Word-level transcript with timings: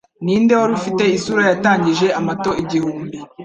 Ninde 0.23 0.53
wari 0.59 0.73
ufite 0.79 1.03
isura 1.17 1.41
yatangije 1.51 2.07
amato 2.19 2.51
igihumbi 2.61 3.17